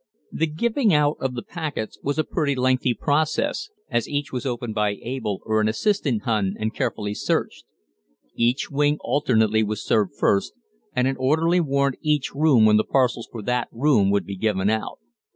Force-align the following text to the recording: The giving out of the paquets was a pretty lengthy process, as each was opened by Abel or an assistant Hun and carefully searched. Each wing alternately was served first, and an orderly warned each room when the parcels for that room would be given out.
The 0.31 0.47
giving 0.47 0.95
out 0.95 1.17
of 1.19 1.35
the 1.35 1.43
paquets 1.43 1.99
was 2.01 2.17
a 2.17 2.23
pretty 2.23 2.55
lengthy 2.55 2.95
process, 2.95 3.69
as 3.87 4.09
each 4.09 4.33
was 4.33 4.47
opened 4.47 4.73
by 4.73 4.97
Abel 5.03 5.43
or 5.45 5.61
an 5.61 5.67
assistant 5.67 6.23
Hun 6.23 6.55
and 6.57 6.73
carefully 6.73 7.13
searched. 7.13 7.65
Each 8.33 8.71
wing 8.71 8.97
alternately 9.01 9.61
was 9.61 9.85
served 9.85 10.15
first, 10.17 10.53
and 10.95 11.07
an 11.07 11.17
orderly 11.19 11.59
warned 11.59 11.97
each 12.01 12.33
room 12.33 12.65
when 12.65 12.77
the 12.77 12.83
parcels 12.83 13.29
for 13.31 13.43
that 13.43 13.67
room 13.71 14.09
would 14.09 14.25
be 14.25 14.35
given 14.35 14.71
out. 14.71 14.97